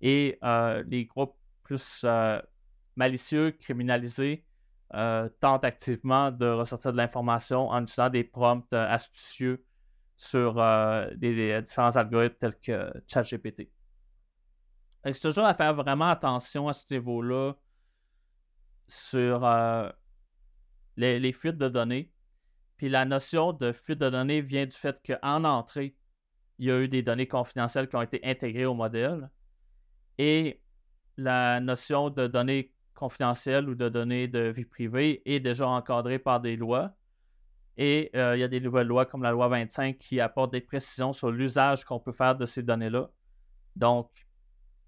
[0.00, 2.40] Et euh, les groupes plus euh,
[2.96, 4.44] malicieux, criminalisés,
[5.40, 9.64] tentent activement de ressortir de l'information en utilisant des prompts astucieux
[10.18, 10.56] sur
[11.16, 13.70] des, différents algorithmes tels que ChatGPT.
[15.02, 17.54] C'est toujours à faire vraiment attention à ce niveau-là
[18.86, 19.48] sur
[20.98, 22.12] les, les, fuites de données.
[22.76, 25.96] Puis la notion de fuite de données vient du fait qu'en entrée,
[26.62, 29.28] il y a eu des données confidentielles qui ont été intégrées au modèle.
[30.16, 30.62] Et
[31.16, 36.40] la notion de données confidentielles ou de données de vie privée est déjà encadrée par
[36.40, 36.94] des lois.
[37.76, 40.60] Et euh, il y a des nouvelles lois comme la loi 25 qui apportent des
[40.60, 43.10] précisions sur l'usage qu'on peut faire de ces données-là.
[43.74, 44.12] Donc,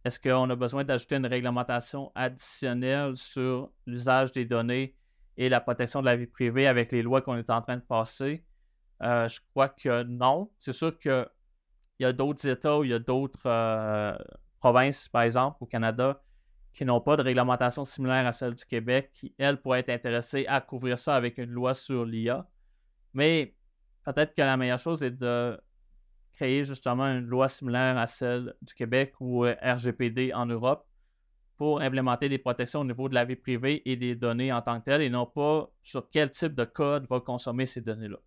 [0.05, 4.95] est-ce qu'on a besoin d'ajouter une réglementation additionnelle sur l'usage des données
[5.37, 7.83] et la protection de la vie privée avec les lois qu'on est en train de
[7.83, 8.45] passer?
[9.03, 10.53] Euh, je crois que non.
[10.61, 10.97] C'est sûr
[11.97, 14.17] qu'il y a d'autres États ou il y a d'autres euh,
[14.61, 16.23] provinces, par exemple, au Canada,
[16.73, 20.45] qui n'ont pas de réglementation similaire à celle du Québec, qui, elles, pourraient être intéressées
[20.49, 22.49] à couvrir ça avec une loi sur l'IA.
[23.13, 23.55] Mais
[24.05, 25.59] peut-être que la meilleure chose est de
[26.33, 30.87] créer justement une loi similaire à celle du Québec ou euh, RGPD en Europe
[31.57, 34.81] pour implémenter des protections au niveau de la vie privée et des données en tant
[34.81, 38.19] que telles et non pas sur quel type de code va consommer ces données-là.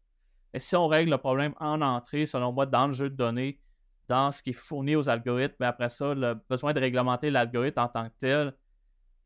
[0.57, 3.61] Et si on règle le problème en entrée, selon moi, dans le jeu de données,
[4.07, 7.79] dans ce qui est fourni aux algorithmes, mais après ça, le besoin de réglementer l'algorithme
[7.79, 8.55] en tant que tel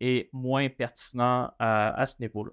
[0.02, 2.52] est moins pertinent euh, à ce niveau-là.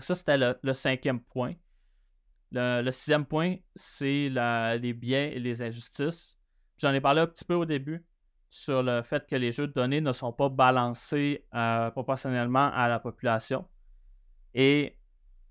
[0.00, 1.52] Ça, c'était le, cinquième point.
[2.50, 4.30] Le, sixième point, c'est
[4.80, 6.38] les biais et les injustices.
[6.78, 8.06] J'en ai parlé un petit peu au début
[8.48, 12.88] sur le fait que les jeux de données ne sont pas balancés euh, proportionnellement à
[12.88, 13.68] la population.
[14.54, 14.96] Et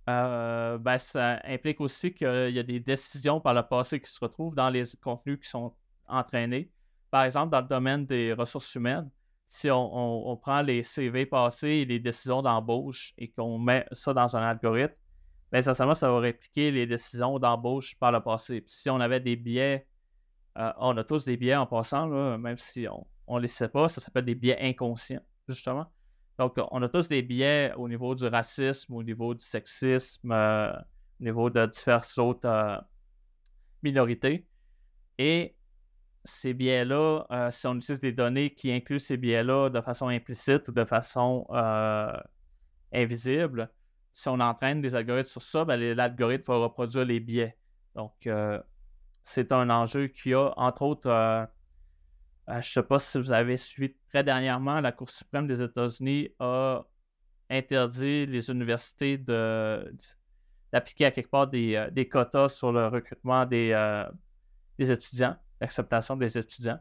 [0.10, 4.20] euh, ben, ça implique aussi qu'il y a des décisions par le passé qui se
[4.20, 5.74] retrouvent dans les contenus qui sont
[6.08, 6.72] entraînés.
[7.12, 9.10] Par exemple, dans le domaine des ressources humaines,
[9.50, 14.36] si on, prend les CV passés et les décisions d'embauche et qu'on met ça dans
[14.36, 14.96] un algorithme,
[15.52, 18.64] bien, essentiellement, ça va répliquer les décisions d'embauche par le passé.
[18.66, 19.86] si on avait des biais,
[20.58, 22.88] euh, on a tous des biais en passant, même si
[23.28, 25.92] on ne les sait pas, ça s'appelle des biais inconscients, justement.
[26.42, 30.72] Donc, on a tous des biais au niveau du racisme, au niveau du sexisme, euh,
[30.72, 32.78] au niveau de diverses autres euh,
[33.84, 34.48] minorités.
[35.20, 35.56] Et
[36.24, 40.68] ces biais-là, euh, si on utilise des données qui incluent ces biais-là de façon implicite
[40.68, 41.46] ou de façon
[42.92, 43.72] invisible,
[44.12, 47.56] si on entraîne des algorithmes sur ça, ben, l'algorithme va reproduire les biais.
[47.94, 48.28] Donc,
[49.22, 51.48] c'est un enjeu qui a, entre autres,
[52.48, 56.30] je ne sais pas si vous avez suivi très dernièrement, la Cour suprême des États-Unis
[56.40, 56.84] a
[57.50, 64.06] interdit les universités d'appliquer à quelque part des, des, quotas sur le recrutement des,
[64.78, 66.80] des étudiants, l'acceptation des étudiants.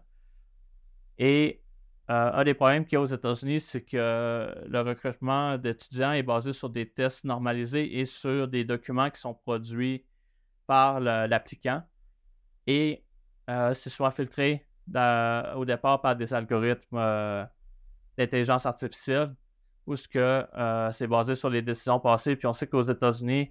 [1.18, 1.62] Et
[2.10, 6.24] euh, un des problèmes qu'il y a aux États-Unis, c'est que le recrutement d'étudiants est
[6.24, 10.04] basé sur des tests normalisés et sur des documents qui sont produits
[10.66, 11.84] par l'applicant.
[12.66, 13.04] Et
[13.48, 14.66] euh, c'est soit filtré
[15.56, 17.44] au départ par des algorithmes euh,
[18.18, 19.34] d'intelligence artificielle
[19.86, 20.46] ou ce que
[20.92, 22.36] c'est basé sur les décisions passées.
[22.36, 23.50] Puis on sait qu'aux États-Unis,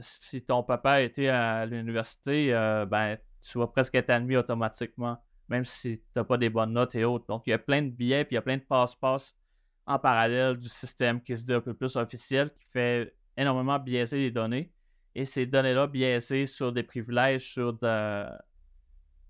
[0.00, 2.52] si ton papa était à l'université,
[2.88, 5.18] ben, tu vas presque être admis automatiquement
[5.50, 7.26] même si tu n'as pas des bonnes notes et autres.
[7.26, 9.36] Donc, il y a plein de billets, puis il y a plein de passe-passe
[9.84, 14.18] en parallèle du système qui se dit un peu plus officiel, qui fait énormément biaiser
[14.18, 14.72] les données.
[15.16, 17.72] Et ces données-là biaisées sur des privilèges, sur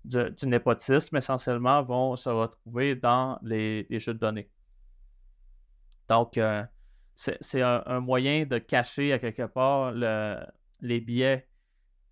[0.03, 4.49] du népotisme, essentiellement, vont se retrouver dans les, jeux de données.
[6.09, 6.63] Donc, euh,
[7.15, 11.47] c'est un, moyen de cacher à quelque part les biais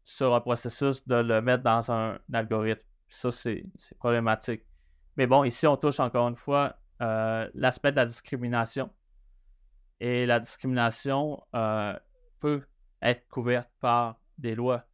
[0.03, 3.65] sur un processus, de le mettre dans un algorithme ça, c'est
[3.97, 4.63] problématique.
[5.17, 8.89] Mais bon, ici, on touche encore une fois euh, l'aspect de la discrimination.
[9.99, 11.97] Et la discrimination euh,
[12.39, 12.63] peut
[13.01, 14.85] être couverte par des lois.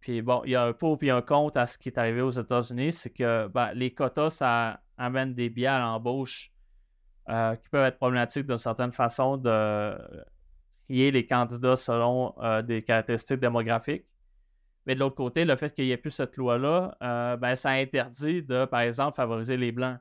[0.00, 2.22] Puis bon, il y a un pour et un contre à ce qui est arrivé
[2.22, 6.50] aux États-Unis, c'est que ben, les quotas, ça amène des biais à l'embauche
[7.28, 9.98] euh, qui peuvent être problématiques d'une certaine façon de
[10.88, 12.34] trier les candidats selon
[12.64, 14.04] des caractéristiques démographiques.
[14.86, 17.70] Mais de l'autre côté, le fait qu'il n'y ait plus cette loi-là, euh, ben, ça
[17.70, 19.98] interdit de, par exemple, favoriser les Blancs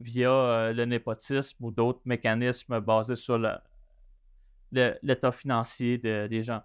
[0.00, 3.38] via euh, le népotisme ou d'autres mécanismes basés sur
[4.72, 6.62] l'état financier des gens.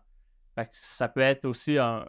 [0.72, 2.08] Ça peut être aussi un,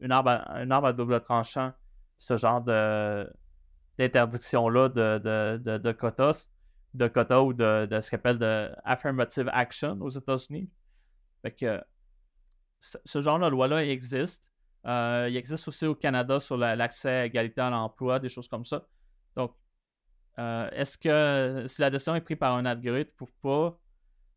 [0.00, 1.72] une, arme à, double tranchant,
[2.16, 6.48] ce genre d'interdiction-là de, de, quotas,
[6.94, 10.70] de quotas ou de, ce qu'on appelle de affirmative action aux États-Unis.
[11.58, 11.82] que
[12.80, 14.50] ce genre de loi-là existe.
[14.86, 18.64] Euh, il existe aussi au Canada sur l'accès à égalité à l'emploi, des choses comme
[18.64, 18.86] ça.
[19.34, 19.54] Donc,
[20.38, 23.78] euh, est-ce que si la décision est prise par un algorithme ou pas,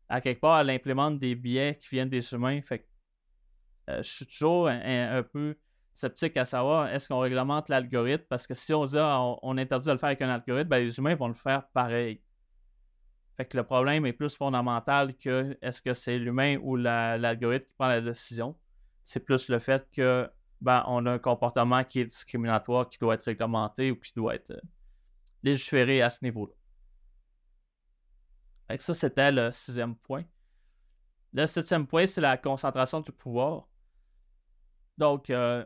[0.08, 2.62] à quelque part, elle implémente des biais qui viennent des humains.
[2.62, 2.88] Fait
[3.96, 5.56] je suis toujours un, peu
[5.94, 8.24] sceptique à savoir est-ce qu'on réglemente l'algorithme?
[8.28, 10.82] Parce que si on dit ah, on, interdit de le faire avec un algorithme, ben,
[10.82, 12.22] les humains vont le faire pareil.
[13.36, 17.74] Fait que le problème est plus fondamental que est-ce que c'est l'humain ou l'algorithme qui
[17.78, 18.56] prend la décision.
[19.04, 20.28] C'est plus le fait que
[20.60, 24.34] ben, on a un comportement qui est discriminatoire, qui doit être réglementé ou qui doit
[24.34, 24.60] être euh,
[25.42, 26.52] légiféré à ce niveau-là.
[28.76, 30.24] Ça, c'était le sixième point.
[31.32, 33.66] Le septième point, c'est la concentration du pouvoir.
[34.98, 35.64] Donc, euh,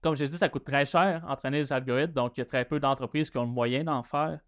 [0.00, 2.12] comme j'ai dit, ça coûte très cher entraîner les algorithmes.
[2.12, 4.38] Donc, il y a très peu d'entreprises qui ont le moyen d'en faire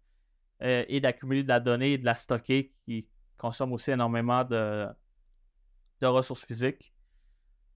[0.61, 4.87] euh, et d'accumuler de la donnée et de la stocker qui consomment aussi énormément de,
[5.99, 6.93] de ressources physiques.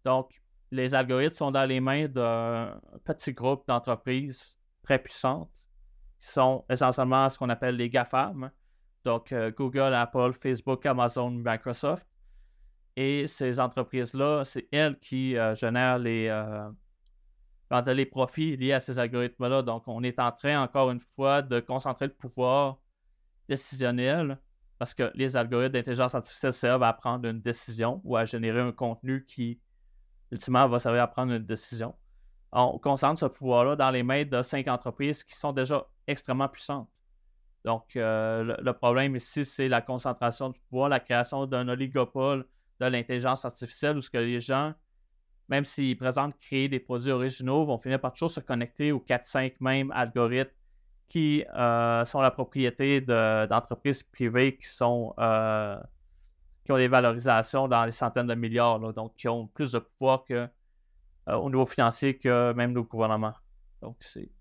[0.05, 0.41] Donc,
[0.71, 5.67] les algorithmes sont dans les mains d'un petit groupe d'entreprises très puissantes
[6.19, 8.51] qui sont essentiellement ce qu'on appelle les GAFAM,
[9.03, 12.07] donc euh, Google, Apple, Facebook, Amazon, Microsoft.
[12.95, 16.69] Et ces entreprises-là, c'est elles qui euh, génèrent les, euh,
[17.93, 19.61] les profits liés à ces algorithmes-là.
[19.61, 22.79] Donc, on est en train, encore une fois, de concentrer le pouvoir
[23.49, 24.39] décisionnel
[24.77, 28.71] parce que les algorithmes d'intelligence artificielle servent à prendre une décision ou à générer un
[28.71, 29.59] contenu qui
[30.31, 31.95] ultimement, va servir à prendre une décision.
[32.51, 36.89] On concentre ce pouvoir-là dans les mains de cinq entreprises qui sont déjà extrêmement puissantes.
[37.63, 42.45] Donc, euh, le, problème ici, c'est la concentration du pouvoir, la création d'un oligopole
[42.79, 44.73] de l'intelligence artificielle où ce que les gens,
[45.47, 49.53] même s'ils présentent créer des produits originaux, vont finir par toujours se connecter aux 4-5
[49.59, 50.51] mêmes algorithmes
[51.07, 55.77] qui euh, sont la propriété d'entreprises privées qui sont euh,
[56.65, 60.25] qui ont des valorisations dans les centaines de milliards, donc qui ont plus de pouvoir
[60.31, 60.47] euh,
[61.27, 63.35] au niveau financier que même nos gouvernements.
[63.81, 64.31] Donc, c'est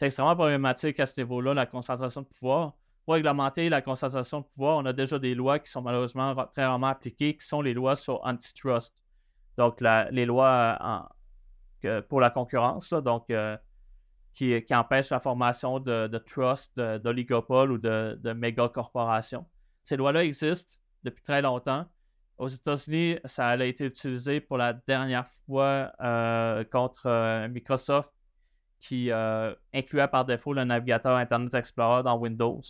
[0.00, 2.74] extrêmement problématique à ce niveau-là, la concentration de pouvoir.
[3.08, 6.66] Pour réglementer la concentration de pouvoir, on a déjà des lois qui sont malheureusement très
[6.66, 8.94] rarement appliquées, qui sont les lois sur antitrust.
[9.56, 11.08] Donc, les lois
[12.10, 13.56] pour la concurrence, donc euh,
[14.34, 19.46] qui, empêchent la formation de, de trust, d'oligopoles ou de, de méga corporations.
[19.84, 21.86] Ces lois-là existent depuis très longtemps.
[22.36, 28.14] Aux États-Unis, ça a été utilisé pour la dernière fois euh, contre euh, Microsoft
[28.80, 32.60] qui euh, incluait par défaut le navigateur Internet Explorer dans Windows.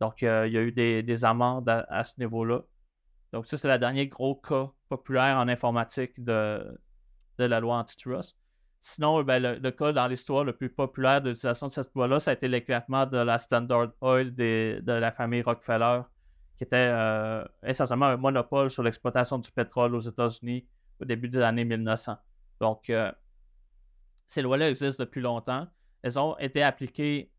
[0.00, 2.62] Donc, il y a eu des, amendes à, ce niveau-là.
[3.32, 6.78] Donc, ça, c'est le dernier gros cas populaire en informatique de,
[7.38, 8.36] de la loi antitrust.
[8.80, 12.30] Sinon, ben, le, cas dans l'histoire le plus populaire de l'utilisation de cette loi-là, ça
[12.30, 16.00] a été l'éclatement de la Standard Oil de la famille Rockefeller,
[16.56, 20.66] qui était euh, essentiellement un monopole sur l'exploitation du pétrole aux États-Unis
[20.98, 22.16] au début des années 1900.
[22.60, 23.12] Donc, euh,
[24.26, 25.66] ces lois-là existent depuis longtemps.
[26.02, 27.30] Elles ont été appliquées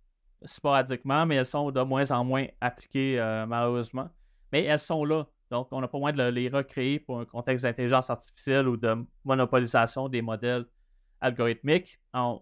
[0.44, 4.10] sporadiquement, mais elles sont de moins en moins appliquées euh, malheureusement.
[4.52, 5.26] Mais elles sont là.
[5.50, 8.96] Donc, on n'a pas moins de les recréer pour un contexte d'intelligence artificielle ou de
[9.26, 10.66] monopolisation des modèles
[11.20, 12.00] algorithmiques.
[12.14, 12.42] on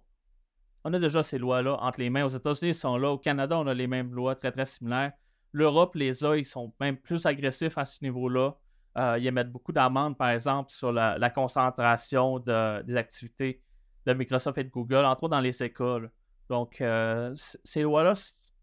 [0.86, 2.24] a déjà ces lois-là entre les mains.
[2.26, 3.10] Aux États-Unis, ils sont là.
[3.12, 5.12] Au Canada, on a les mêmes lois très, très similaires.
[5.52, 8.56] L'Europe les a, ils sont même plus agressifs à ce niveau-là.
[8.98, 13.64] Euh, ils émettent beaucoup d'amendes, par exemple, sur la, concentration des activités
[14.06, 16.12] de Microsoft et de Google, entre autres dans les écoles.
[16.50, 17.34] Donc, euh,
[17.64, 18.14] ces lois-là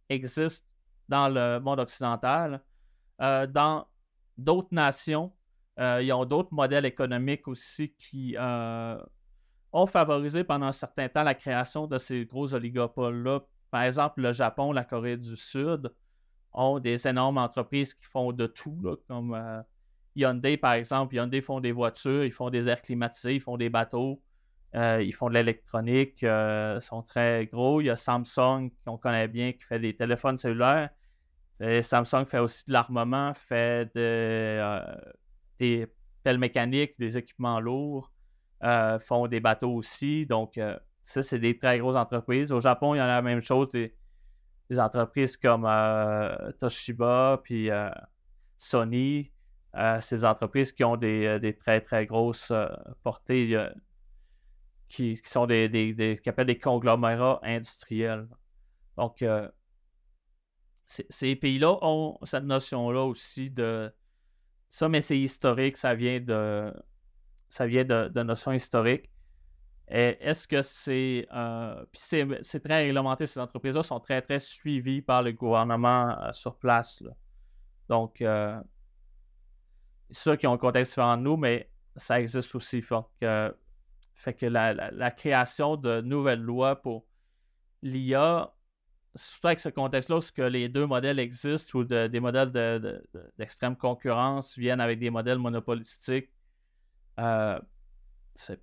[0.08, 0.66] existent
[1.08, 2.62] dans le monde occidental.
[3.22, 3.86] Euh, dans
[4.36, 5.32] d'autres nations,
[5.78, 11.34] euh, ils ont d'autres modèles économiques aussi qui ont favorisé pendant un certain temps la
[11.34, 13.40] création de ces gros oligopoles-là.
[13.70, 15.92] Par exemple, le Japon, la Corée du Sud
[16.52, 19.64] ont des énormes entreprises qui font de tout, comme
[20.16, 21.14] Hyundai, par exemple.
[21.14, 24.22] Hyundai font des voitures, ils font des airs climatisés, ils font des bateaux.
[24.74, 27.80] Euh, ils font de l'électronique, euh, sont très gros.
[27.80, 30.90] Il y a Samsung, qu'on connaît bien, qui fait des téléphones cellulaires.
[31.80, 34.94] Samsung fait aussi de l'armement, fait euh,
[35.58, 35.86] des
[36.22, 38.12] pelles mécaniques, des équipements lourds,
[39.00, 40.26] font des bateaux aussi.
[40.26, 40.60] Donc,
[41.02, 42.52] ça, c'est des très grosses entreprises.
[42.52, 43.94] Au Japon, il y en a la même chose, des,
[44.78, 45.66] entreprises comme
[46.58, 47.70] Toshiba, puis
[48.58, 49.32] Sony.
[50.10, 52.52] des entreprises qui ont des, des très, très grosses
[53.02, 53.70] portées
[54.88, 58.28] qui, sont des, des, des, des conglomérats industriels.
[58.96, 59.48] Donc, euh,
[60.84, 63.92] ces pays-là ont cette notion-là aussi de
[64.68, 66.72] ça, mais c'est historique, ça vient de
[67.48, 69.10] ça vient de, de notions historiques.
[69.88, 71.28] Est-ce que c'est.
[71.32, 72.00] Euh, puis
[72.42, 77.02] c'est très réglementé, ces entreprises-là sont très, très suivies par le gouvernement euh, sur place.
[77.88, 78.62] Donc, c'est
[80.10, 82.80] sûr qu'ils ont un contexte différent de nous, mais ça existe aussi.
[82.90, 83.08] Donc,
[84.16, 87.06] fait que la, création de nouvelles lois pour
[87.82, 88.52] l'IA,
[89.14, 92.50] surtout avec ce contexte-là, où que les deux modèles existent ou des modèles
[93.38, 96.30] d'extrême concurrence viennent avec des modèles monopolistiques,
[97.20, 97.60] euh,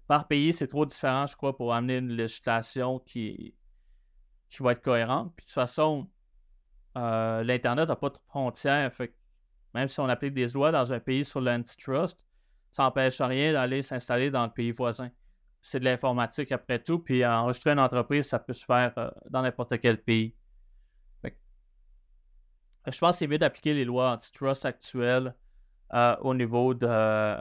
[0.08, 3.56] par pays, c'est trop différent, je crois, pour amener une législation qui,
[4.50, 5.34] qui va être cohérente.
[5.36, 6.10] Puis de toute façon,
[6.98, 8.92] euh, l'Internet n'a pas de frontières.
[8.94, 9.16] Fait
[9.74, 12.20] même si on applique des lois dans un pays sur l'antitrust,
[12.72, 15.10] ça n'empêche rien d'aller s'installer dans le pays voisin
[15.64, 17.00] c'est de l'informatique après tout.
[17.00, 20.36] Puis enregistrer une entreprise, ça peut se faire euh, dans n'importe quel pays.
[21.24, 25.34] je pense que c'est mieux d'appliquer les lois antitrust actuelles
[25.94, 27.38] euh, au niveau de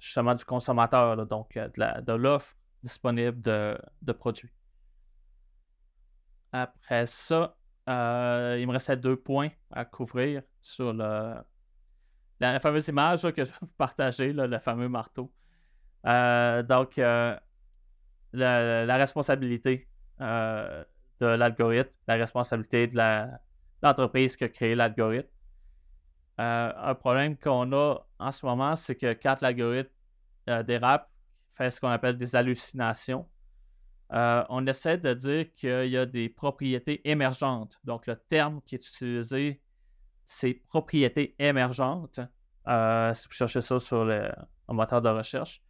[0.00, 4.52] justement du consommateur, donc euh, de l'offre disponible de, produits.
[6.52, 7.56] Après ça,
[7.86, 11.44] il me restait deux points à couvrir sur la,
[12.60, 15.32] fameuse image que je vais vous partager, le fameux marteau.
[16.06, 17.36] Euh, donc, euh,
[18.32, 19.88] la, responsabilité
[20.20, 20.84] euh,
[21.20, 22.96] de l'algorithme, la responsabilité de
[23.82, 25.28] l'entreprise qui a créé l'algorithme.
[26.38, 29.90] un problème qu'on a en ce moment, c'est que quand l'algorithme
[30.64, 31.10] dérape,
[31.48, 33.28] fait ce qu'on appelle des hallucinations,
[34.10, 37.78] on essaie de dire qu'il y a des propriétés émergentes.
[37.84, 39.60] Donc, le terme qui est utilisé,
[40.24, 42.20] c'est propriétés émergentes.
[42.66, 44.30] si vous cherchez ça sur le,
[44.68, 45.62] moteur de recherche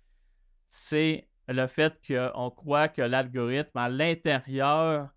[0.68, 5.10] c'est le fait qu'on croit que l'algorithme à l'intérieur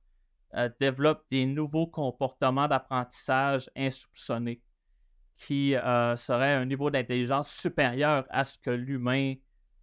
[0.55, 4.61] euh, développe des nouveaux comportements d'apprentissage insoupçonnés
[5.37, 9.35] qui euh, seraient un niveau d'intelligence supérieur à ce que l'humain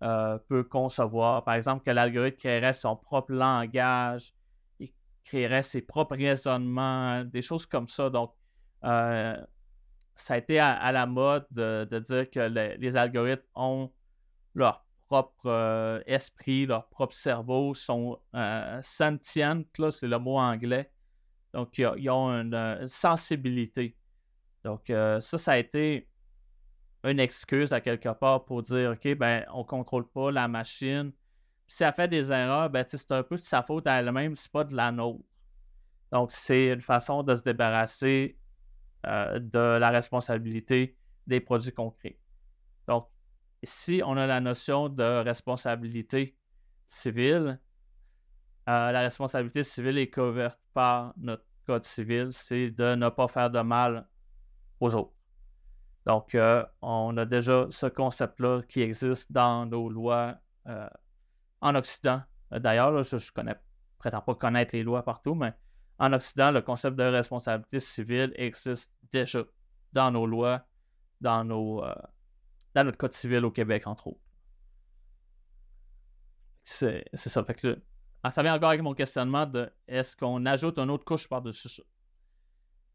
[0.02, 1.44] euh, peut concevoir.
[1.44, 4.33] Par exemple, que l'algorithme créerait son propre langage,
[4.79, 4.90] il
[5.24, 8.11] créerait ses propres raisonnements, des choses comme ça.
[8.11, 8.35] Donc,
[8.83, 13.90] ça a été à, la mode de, dire que les algorithmes ont
[14.55, 20.90] leur propre euh, esprit, leur propre cerveau sont euh, sentients, c'est le mot anglais.
[21.54, 23.96] Donc, ils ont une, euh, sensibilité.
[24.64, 26.09] Donc, ça, ça a été
[27.04, 31.12] une excuse à quelque part pour dire, OK, ben, on ne contrôle pas la machine.
[31.68, 34.50] si elle fait des erreurs, ben, c'est un peu de sa faute à elle-même, c'est
[34.50, 35.24] pas de la nôtre.
[36.11, 38.38] Donc, c'est une façon de se débarrasser
[39.04, 40.96] de la responsabilité
[41.28, 42.18] des produits concrets.
[42.88, 43.09] Donc,
[43.62, 46.36] si on a la notion de responsabilité
[46.86, 47.61] civile,
[48.68, 53.50] euh, la responsabilité civile est couverte par notre code civil, c'est de ne pas faire
[53.50, 54.09] de mal
[54.80, 55.12] aux autres.
[56.04, 60.36] Donc, euh, on a déjà ce concept-là qui existe dans nos lois
[60.68, 60.88] euh,
[61.61, 62.22] en Occident.
[62.50, 63.57] D'ailleurs, je ne connais,
[63.98, 65.52] prétends pas connaître les lois partout, mais
[65.98, 69.42] en Occident, le concept de responsabilité civile existe déjà
[69.92, 70.64] dans nos lois,
[71.20, 71.82] dans, nos,
[72.77, 74.20] dans notre code civil au Québec, entre autres.
[76.62, 77.43] C'est ça.
[77.43, 77.66] Fait
[78.22, 81.68] ah, ça vient encore avec mon questionnement de est-ce qu'on ajoute une autre couche par-dessus
[81.68, 81.83] ça?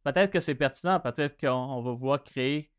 [0.03, 2.71] Peut-être que c'est pertinent, peut-être qu'on va voir créer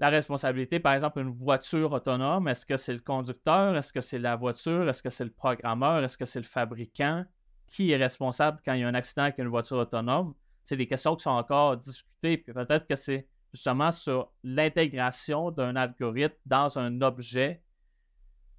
[0.00, 2.48] la responsabilité, par exemple, une voiture autonome.
[2.48, 3.76] Est-ce que c'est le conducteur?
[3.76, 4.88] Est-ce que c'est la voiture?
[4.88, 6.04] Est-ce que c'est le programmeur?
[6.04, 7.24] Est-ce que c'est le fabricant?
[7.66, 10.34] Qui est responsable quand il y a un accident avec une voiture autonome?
[10.64, 12.38] C'est des questions qui sont encore discutées.
[12.38, 17.62] Puis peut-être que c'est justement sur l'intégration d'un algorithme dans un objet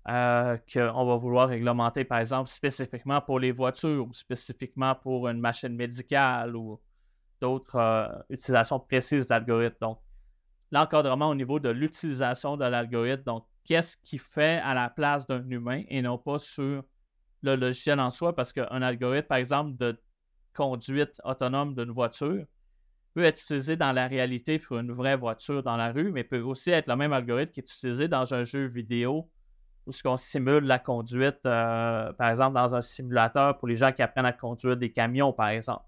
[0.08, 5.40] euh, qu'on va vouloir réglementer, par exemple, spécifiquement pour les voitures ou spécifiquement pour une
[5.40, 6.80] machine médicale ou
[7.40, 9.78] d'autres euh, utilisations précises d'algorithmes.
[9.82, 10.00] Donc,
[10.72, 13.24] l'encadrement au niveau de l'utilisation de l'algorithme.
[13.24, 16.84] Donc, qu'est-ce qui fait à la place d'un humain et non pas sur
[17.42, 20.02] le logiciel en soi, parce qu'un algorithme, par exemple, de
[20.54, 22.46] conduite autonome d'une voiture
[23.14, 26.40] peut être utilisé dans la réalité pour une vraie voiture dans la rue, mais peut
[26.42, 29.30] aussi être le même algorithme qui est utilisé dans un jeu vidéo
[29.86, 33.92] où ce qu'on simule la conduite, euh, par exemple, dans un simulateur pour les gens
[33.92, 35.86] qui apprennent à conduire des camions, par exemple.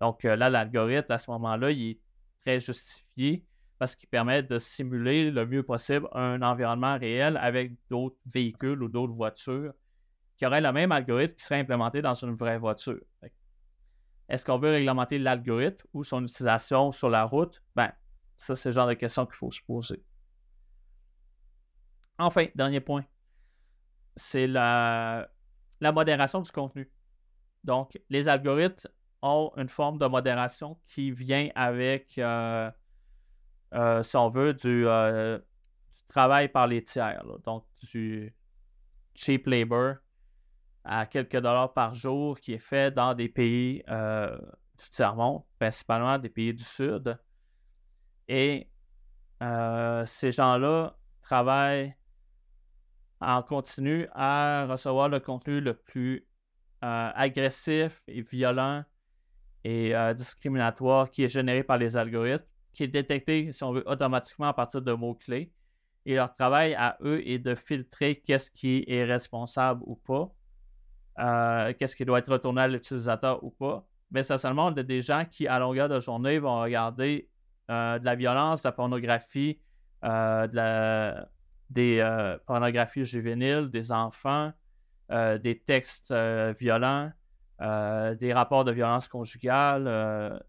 [0.00, 2.00] Donc euh, là, l'algorithme, à ce moment-là, il est
[2.44, 3.44] très justifié
[3.78, 8.88] parce qu'il permet de simuler le mieux possible un environnement réel avec d'autres véhicules ou
[8.88, 9.72] d'autres voitures
[10.36, 13.00] qui auraient le même algorithme qui serait implémenté dans une vraie voiture.
[14.28, 17.62] Est-ce qu'on veut réglementer l'algorithme ou son utilisation sur la route?
[17.74, 17.92] Ben,
[18.36, 20.02] ça, c'est le genre de questions qu'il faut se poser.
[22.18, 23.04] Enfin, dernier point,
[24.16, 25.28] c'est la,
[25.80, 26.90] la modération du contenu.
[27.64, 28.88] Donc, les algorithmes
[29.22, 32.70] ont une forme de modération qui vient avec euh,
[33.74, 35.44] euh, si on veut, euh, du,
[36.08, 37.22] travail par les tiers.
[37.44, 38.34] Donc, du
[39.14, 39.96] cheap labor
[40.86, 44.36] à quelques dollars par jour qui est fait dans des pays euh,
[44.78, 47.18] du tiers-monde, principalement des pays du Sud.
[48.28, 48.68] Et
[49.40, 51.94] ces gens-là travaillent
[53.20, 56.26] en continu à recevoir le contenu le plus
[56.80, 58.84] agressif et violent
[59.64, 64.46] et discriminatoire qui est généré par les algorithmes qui est détecté, si on veut, automatiquement
[64.46, 65.50] à partir de mots-clés.
[66.04, 70.30] Et leur travail à eux est de filtrer qu'est-ce qui est responsable ou pas,
[71.18, 73.86] euh, qu'est-ce qui doit être retourné à l'utilisateur ou pas.
[74.10, 77.28] Mais essentiellement, on a des gens qui, à longueur de journée, vont regarder
[77.70, 79.60] euh, de la violence, de la pornographie,
[80.04, 81.24] euh,
[81.70, 84.52] des pornographies juvéniles, des enfants,
[85.10, 86.14] des textes
[86.60, 87.10] violents,
[87.60, 90.40] des rapports de violence conjugale,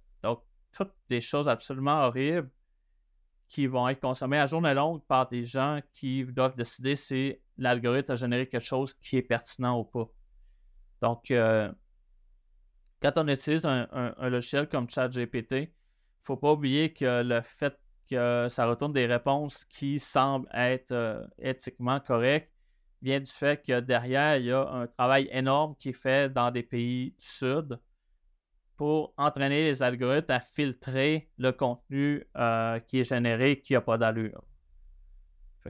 [0.74, 2.52] toutes des choses absolument horribles
[3.48, 8.12] qui vont être consommées à journée longue par des gens qui doivent décider si l'algorithme
[8.12, 10.08] a généré quelque chose qui est pertinent ou pas.
[11.02, 11.72] Donc, euh,
[13.02, 15.68] quand on utilise un, logiciel comme ChatGPT, il ne
[16.20, 17.78] faut pas oublier que le fait
[18.10, 22.52] que ça retourne des réponses qui semblent être euh, éthiquement correctes
[23.02, 26.50] vient du fait que derrière, il y a un travail énorme qui est fait dans
[26.50, 27.80] des pays du Sud
[28.76, 33.98] pour entraîner les algorithmes à filtrer le contenu euh, qui est généré qui n'a pas
[33.98, 34.44] d'allure.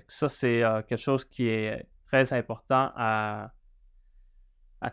[0.08, 3.52] ça, c'est quelque chose qui est très important à,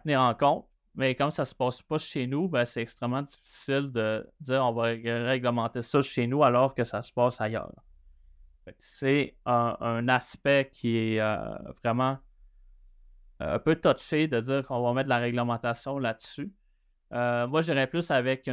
[0.03, 0.67] tenir en compte.
[0.97, 4.65] Mais comme ça ne se passe pas chez nous, ben, c'est extrêmement difficile de dire
[4.65, 7.73] on va réglementer ça chez nous alors que ça se passe ailleurs.
[8.79, 11.37] C'est un, aspect qui est euh,
[11.83, 12.19] vraiment
[13.41, 16.53] un peu touché de dire qu'on va mettre de la réglementation là-dessus.
[17.13, 18.49] Euh, moi, j'irais plus avec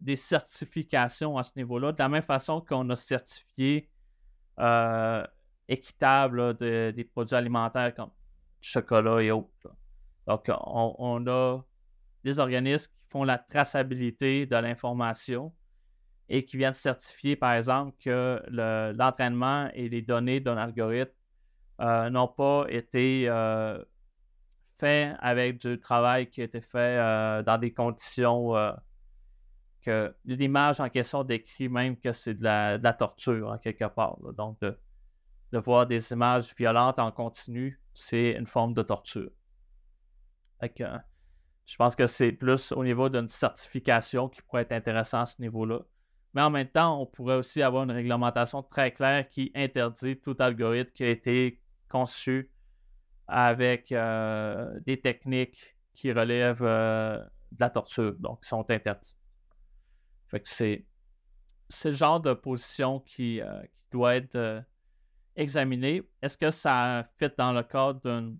[0.00, 3.88] des certifications à ce niveau-là, de la même façon qu'on a certifié
[4.58, 5.24] euh,
[5.68, 8.10] équitable des produits alimentaires comme
[8.60, 9.70] chocolat et autres.
[10.26, 11.60] Donc, on, a
[12.24, 15.52] des organismes qui font la traçabilité de l'information
[16.28, 18.42] et qui viennent certifier, par exemple, que
[18.92, 21.12] l'entraînement et les données d'un algorithme
[21.80, 23.28] euh, n'ont pas été
[24.76, 28.72] fait avec du travail qui a été fait euh, dans des conditions euh,
[29.82, 34.18] que l'image en question décrit même que c'est de la, torture en quelque part.
[34.36, 34.78] Donc, de,
[35.58, 39.30] voir des images violentes en continu, c'est une forme de torture.
[40.62, 40.98] Euh,
[41.64, 45.40] je pense que c'est plus au niveau d'une certification qui pourrait être intéressant à ce
[45.40, 45.80] niveau-là.
[46.34, 50.36] Mais en même temps, on pourrait aussi avoir une réglementation très claire qui interdit tout
[50.38, 52.50] algorithme qui a été conçu
[53.26, 57.18] avec euh, des techniques qui relèvent euh,
[57.52, 59.16] de la torture, donc qui sont interdites.
[60.44, 60.84] C'est
[61.84, 63.40] le genre de position qui,
[63.90, 64.64] doit être
[65.36, 66.02] examinée.
[66.20, 68.38] Est-ce que ça fait dans le cadre d'une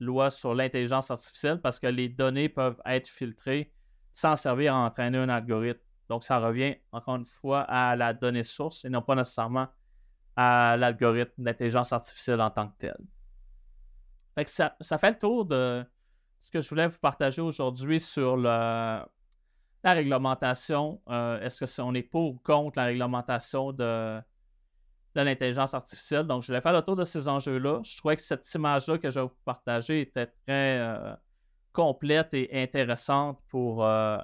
[0.00, 1.60] loi sur l'intelligence artificielle?
[1.60, 3.72] Parce que les données peuvent être filtrées
[4.12, 5.80] sans servir à entraîner un algorithme.
[6.08, 9.68] Donc, ça revient encore une fois à la donnée source et non pas nécessairement
[10.36, 12.96] à l'algorithme d'intelligence artificielle en tant que tel.
[14.34, 15.84] Fait ça, fait le tour de
[16.42, 19.08] ce que je voulais vous partager aujourd'hui sur la
[19.82, 21.00] réglementation.
[21.08, 24.20] Euh, est-ce que on est pour ou contre la réglementation de,
[25.20, 26.24] l'intelligence artificielle?
[26.26, 27.80] Donc, je voulais faire le tour de ces enjeux-là.
[27.84, 31.14] Je trouvais que cette image-là que je vais vous partager était très euh,
[31.72, 34.18] complète et intéressante pour, euh,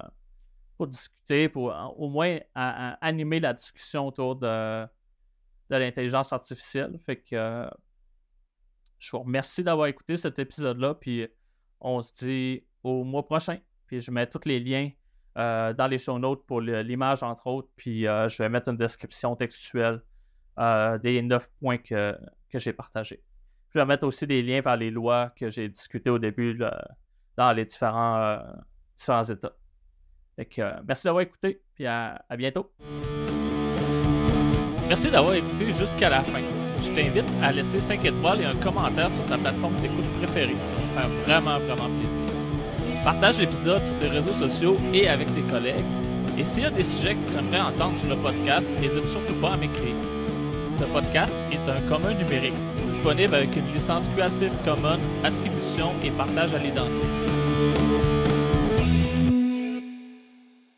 [0.77, 4.85] pour discuter, pour au moins animer la discussion autour de,
[5.69, 6.97] de l'intelligence artificielle.
[6.99, 7.69] Fait que
[9.03, 10.95] je vous remercie d'avoir écouté cet épisode-là.
[10.95, 11.27] Puis
[11.81, 13.59] on se dit au mois prochain.
[13.87, 14.89] Puis je mets tous les liens
[15.37, 17.69] euh, dans les show notes pour l'image, entre autres.
[17.75, 20.01] Puis euh, je vais mettre une description textuelle
[20.59, 22.17] euh, des neuf points que,
[22.53, 23.23] j'ai partagés.
[23.73, 26.59] Je vais mettre aussi des liens vers les lois que j'ai discutées au début
[27.35, 28.39] dans les différents,
[28.95, 29.55] différents États.
[30.37, 32.71] Que, merci d'avoir écouté, puis à bientôt.
[34.87, 36.41] Merci d'avoir écouté jusqu'à la fin
[36.83, 40.55] je t'invite à laisser 5 étoiles et un commentaire sur ta plateforme d'écoute préférée.
[40.63, 42.21] Ça va me faire vraiment, vraiment plaisir.
[43.03, 45.85] Partage l'épisode sur tes réseaux sociaux et avec tes collègues.
[46.37, 49.35] Et s'il y a des sujets que tu aimerais entendre sur le podcast, n'hésite surtout
[49.35, 49.95] pas à m'écrire.
[50.83, 56.53] Ce podcast est un commun numérique, disponible avec une licence Creative Commons, attribution et partage
[56.53, 58.12] à l'identique.